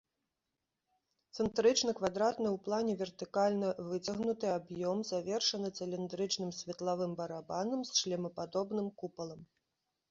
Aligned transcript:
Цэнтрычны 1.43 1.91
квадратны 1.99 2.47
ў 2.55 2.61
плане 2.67 2.93
вертыкальна 3.03 3.69
выцягнуты 3.91 4.47
аб'ём 4.57 4.97
завершаны 5.11 5.69
цыліндрычным 5.79 6.51
светлавым 6.63 7.11
барабанам 7.23 7.79
з 7.93 7.99
шлемападобным 8.03 8.87
купалам. 9.03 9.41